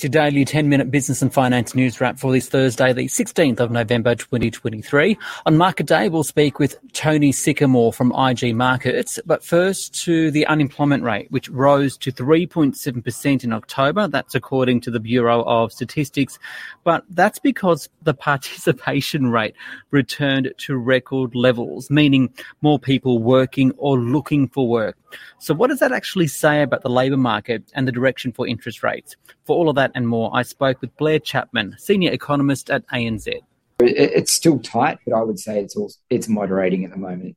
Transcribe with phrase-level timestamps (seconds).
[0.00, 0.02] Gonçalves.
[0.02, 3.70] Your daily 10 minute business and finance news wrap for this Thursday, the 16th of
[3.70, 5.16] November 2023.
[5.46, 9.18] On market day, we'll speak with Tony Sycamore from IG Markets.
[9.26, 14.08] But first to the unemployment rate, which rose to 3.7% in October.
[14.08, 16.38] That's according to the Bureau of Statistics.
[16.84, 19.54] But that's because the participation rate
[19.90, 22.32] returned to record levels, meaning
[22.62, 24.96] more people working or looking for work.
[25.38, 28.82] So, what does that actually say about the labour market and the direction for interest
[28.82, 29.16] rates?
[29.44, 33.40] For all of that and more, I spoke with Blair Chapman, senior economist at ANZ.
[33.80, 37.36] It's still tight, but I would say it's also, it's moderating at the moment.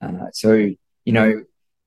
[0.00, 1.44] Uh, so, you know,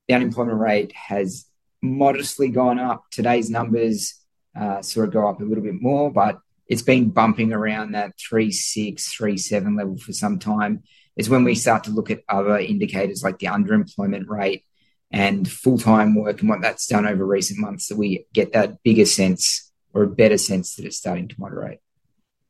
[0.07, 1.45] the unemployment rate has
[1.81, 3.05] modestly gone up.
[3.11, 4.15] Today's numbers
[4.59, 8.13] uh, sort of go up a little bit more, but it's been bumping around that
[8.17, 10.83] 3.6, 3.7 level for some time.
[11.15, 14.65] Is when we start to look at other indicators like the underemployment rate
[15.11, 18.83] and full time work and what that's done over recent months that we get that
[18.83, 21.79] bigger sense or a better sense that it's starting to moderate.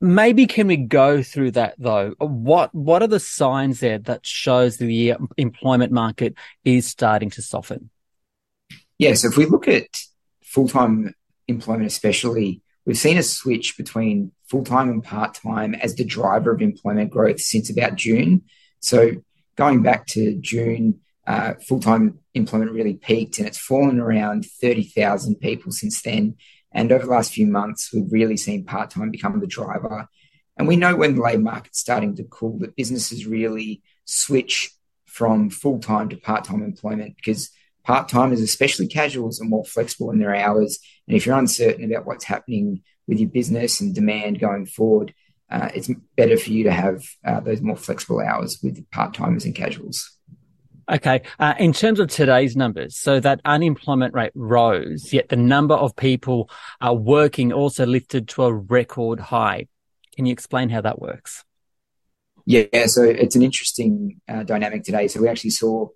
[0.02, 2.16] Maybe can we go through that though?
[2.18, 7.90] What what are the signs there that shows the employment market is starting to soften?
[8.98, 9.88] Yeah, so if we look at
[10.44, 11.14] full time
[11.48, 16.52] employment, especially, we've seen a switch between full time and part time as the driver
[16.52, 18.44] of employment growth since about June.
[18.82, 19.12] So
[19.56, 25.36] going back to June, uh, full time employment really peaked and it's fallen around 30,000
[25.36, 26.36] people since then.
[26.76, 30.09] And over the last few months, we've really seen part time become the driver.
[30.58, 34.72] And we know when the labour market's starting to cool that businesses really switch
[35.06, 37.50] from full time to part time employment because
[37.86, 40.80] part timers, especially casuals, are more flexible in their hours.
[41.08, 45.14] And if you're uncertain about what's happening with your business and demand going forward,
[45.50, 49.46] uh, it's better for you to have uh, those more flexible hours with part timers
[49.46, 50.15] and casuals.
[50.91, 51.23] Okay.
[51.40, 55.96] Uh, in terms of today's numbers, so that unemployment rate rose, yet the number of
[55.96, 56.50] people
[56.85, 59.68] uh, working also lifted to a record high.
[60.16, 61.44] Can you explain how that works?
[62.45, 65.07] Yeah, so it's an interesting uh, dynamic today.
[65.07, 65.90] So we actually saw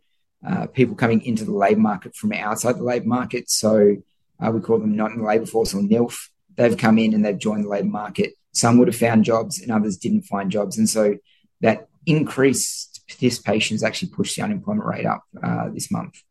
[0.47, 3.49] uh, people coming into the labour market from outside the labour market.
[3.51, 3.97] So
[4.39, 6.29] uh, we call them not in the labour force or NILF.
[6.55, 8.33] They've come in and they've joined the labour market.
[8.53, 10.77] Some would have found jobs and others didn't find jobs.
[10.77, 11.17] And so
[11.61, 16.21] that increase participation has actually pushed the unemployment rate up uh, this month.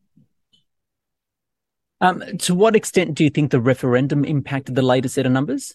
[2.01, 5.75] Um, to what extent do you think the referendum impacted the latest set of numbers?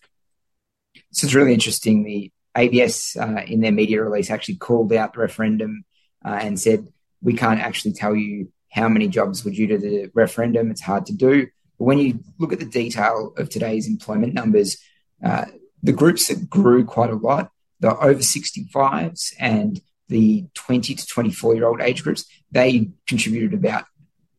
[1.11, 2.03] So it's really interesting.
[2.03, 5.83] The ABS uh, in their media release actually called out the referendum
[6.23, 6.87] uh, and said,
[7.21, 10.71] we can't actually tell you how many jobs were due to the referendum.
[10.71, 11.47] It's hard to do.
[11.77, 14.77] But when you look at the detail of today's employment numbers,
[15.23, 15.45] uh,
[15.81, 21.55] the groups that grew quite a lot, the over 65s and the 20 to 24
[21.55, 23.85] year old age groups, they contributed about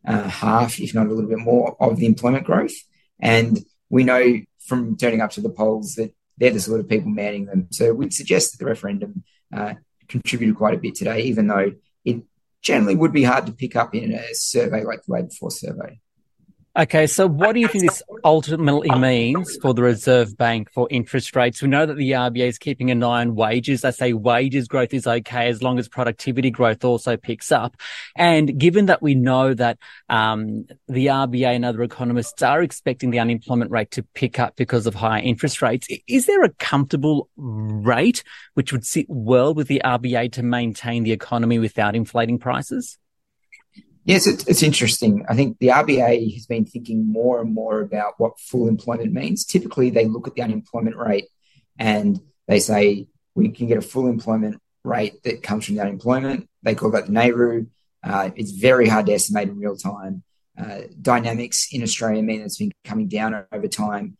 [0.07, 2.75] uh, half, if not a little bit more, of the employment growth.
[3.21, 3.59] And
[3.89, 7.47] we know from turning up to the polls that they're the sort of people manning
[7.47, 7.69] them.
[7.71, 9.75] So we'd suggest that the referendum uh,
[10.09, 11.73] contributed quite a bit today, even though
[12.05, 12.23] it
[12.61, 16.01] generally would be hard to pick up in a survey like the Labour Force survey.
[16.77, 21.37] Okay, so what do you think this ultimately means for the Reserve Bank for interest
[21.37, 21.63] rates?
[21.63, 23.83] We know that the RBA is keeping an eye on wages.
[23.83, 27.77] They say wages growth is okay as long as productivity growth also picks up.
[28.17, 33.21] And given that we know that um, the RBA and other economists are expecting the
[33.21, 38.25] unemployment rate to pick up because of higher interest rates, is there a comfortable rate
[38.55, 42.99] which would sit well with the RBA to maintain the economy without inflating prices?
[44.05, 45.25] Yes, it's, it's interesting.
[45.29, 49.47] I think the RBA has been thinking more and more about what full employment means.
[49.47, 51.27] Typically, they look at the unemployment rate
[51.79, 56.49] and they say we can get a full employment rate that comes from the unemployment.
[56.63, 57.67] They call that the NAIRU.
[58.03, 60.23] Uh, it's very hard to estimate in real time.
[60.57, 64.19] Uh, dynamics in Australia mean it's been coming down over time.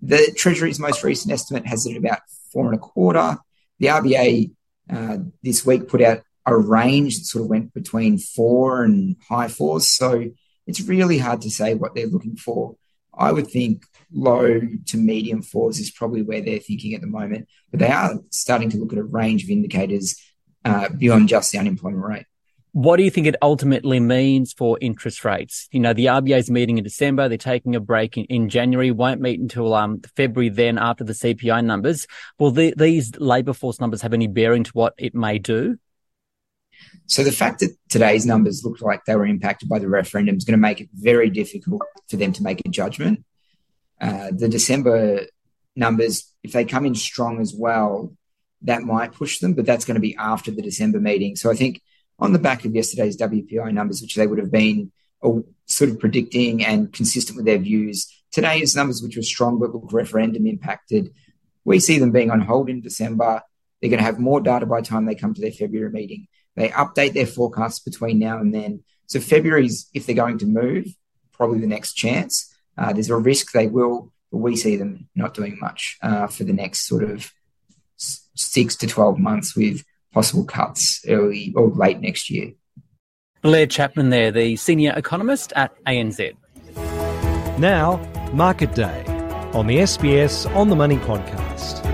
[0.00, 2.20] The Treasury's most recent estimate has it at about
[2.52, 3.38] four and a quarter.
[3.80, 4.52] The RBA
[4.88, 9.48] uh, this week put out a range that sort of went between four and high
[9.48, 9.88] fours.
[9.88, 10.30] So
[10.66, 12.76] it's really hard to say what they're looking for.
[13.16, 17.48] I would think low to medium fours is probably where they're thinking at the moment,
[17.70, 20.20] but they are starting to look at a range of indicators
[20.64, 22.26] uh, beyond just the unemployment rate.
[22.72, 25.68] What do you think it ultimately means for interest rates?
[25.70, 27.28] You know, the RBA is meeting in December.
[27.28, 31.12] They're taking a break in, in January, won't meet until um, February then after the
[31.12, 32.08] CPI numbers.
[32.40, 35.78] Will the, these labour force numbers have any bearing to what it may do?
[37.06, 40.44] So the fact that today's numbers look like they were impacted by the referendum is
[40.44, 43.24] going to make it very difficult for them to make a judgment.
[44.00, 45.26] Uh, the December
[45.76, 48.12] numbers, if they come in strong as well,
[48.62, 51.36] that might push them, but that's going to be after the December meeting.
[51.36, 51.82] So I think
[52.18, 54.90] on the back of yesterday's WPI numbers, which they would have been
[55.22, 58.10] uh, sort of predicting and consistent with their views.
[58.30, 61.12] Today's numbers, which were strong but look referendum impacted,
[61.64, 63.42] we see them being on hold in December.
[63.80, 66.28] They're going to have more data by the time they come to their February meeting.
[66.56, 68.84] They update their forecasts between now and then.
[69.06, 70.86] So February's, if they're going to move,
[71.32, 72.54] probably the next chance.
[72.76, 76.44] Uh, there's a risk they will, but we see them not doing much uh, for
[76.44, 77.30] the next sort of
[77.96, 82.52] six to 12 months with possible cuts early or late next year.
[83.42, 86.34] Blair Chapman there, the senior economist at ANZ.
[87.58, 87.98] Now,
[88.32, 89.04] Market Day
[89.52, 91.93] on the SBS On the Money podcast.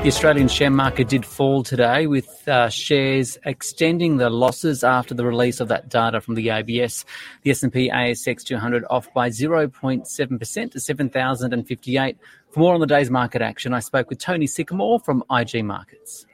[0.00, 5.26] The Australian share market did fall today, with uh, shares extending the losses after the
[5.26, 7.04] release of that data from the ABS.
[7.42, 12.16] The S&P ASX 200 off by 0.7% to 7,058.
[12.50, 16.24] For more on the day's market action, I spoke with Tony Sycamore from IG Markets.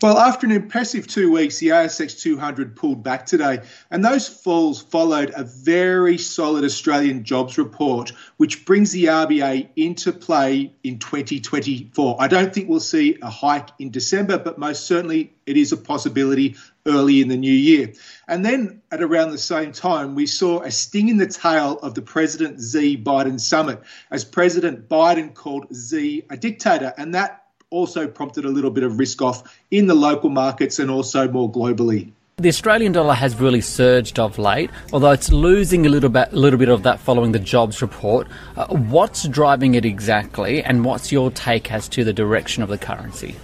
[0.00, 3.60] Well, after an impressive two weeks, the ASX 200 pulled back today,
[3.90, 10.12] and those falls followed a very solid Australian jobs report, which brings the RBA into
[10.12, 12.16] play in 2024.
[12.20, 15.76] I don't think we'll see a hike in December, but most certainly it is a
[15.76, 16.56] possibility
[16.86, 17.92] early in the new year.
[18.26, 21.94] And then at around the same time, we saw a sting in the tail of
[21.94, 28.06] the President Xi Biden summit, as President Biden called Xi a dictator, and that also
[28.06, 32.12] prompted a little bit of risk off in the local markets and also more globally.
[32.36, 36.58] The Australian dollar has really surged of late, although it's losing a little bit, little
[36.58, 38.28] bit of that following the jobs report.
[38.56, 42.78] Uh, what's driving it exactly, and what's your take as to the direction of the
[42.78, 43.34] currency?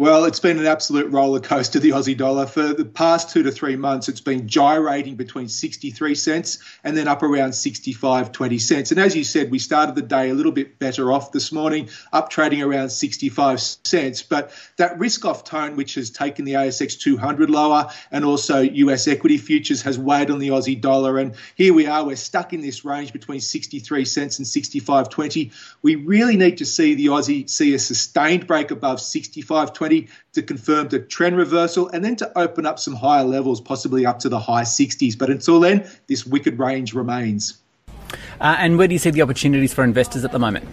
[0.00, 2.46] Well, it's been an absolute roller coaster, the Aussie dollar.
[2.46, 7.06] For the past two to three months, it's been gyrating between 63 cents and then
[7.06, 8.92] up around 65, 20 cents.
[8.92, 11.90] And as you said, we started the day a little bit better off this morning,
[12.14, 14.22] up trading around 65 cents.
[14.22, 19.06] But that risk off tone, which has taken the ASX 200 lower and also US
[19.06, 21.18] equity futures, has weighed on the Aussie dollar.
[21.18, 25.52] And here we are, we're stuck in this range between 63 cents and 65.20.
[25.82, 29.02] We really need to see the Aussie see a sustained break above
[29.90, 34.06] 65.20 to confirm the trend reversal and then to open up some higher levels, possibly
[34.06, 35.18] up to the high 60s.
[35.18, 37.60] But until then, this wicked range remains.
[38.40, 40.66] Uh, and where do you see the opportunities for investors at the moment?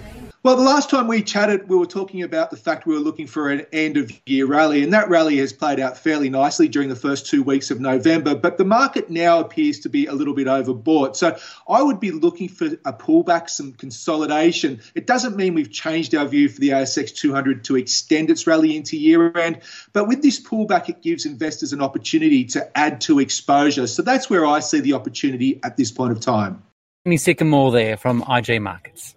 [0.43, 3.25] Well, the last time we chatted, we were talking about the fact we were looking
[3.25, 6.89] for an end of year rally, and that rally has played out fairly nicely during
[6.89, 8.35] the first two weeks of November.
[8.35, 11.15] But the market now appears to be a little bit overbought.
[11.15, 11.35] So
[11.67, 14.79] I would be looking for a pullback, some consolidation.
[14.93, 18.77] It doesn't mean we've changed our view for the ASX 200 to extend its rally
[18.77, 19.61] into year end,
[19.91, 23.87] but with this pullback, it gives investors an opportunity to add to exposure.
[23.87, 26.61] So that's where I see the opportunity at this point of time.
[27.05, 29.16] Tony Sycamore there from IG Markets.